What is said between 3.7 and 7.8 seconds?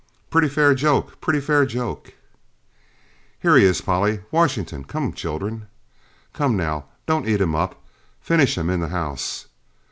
Polly! Washington's come, children! come now, don't eat him up